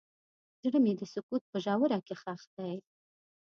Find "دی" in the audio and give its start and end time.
2.55-2.73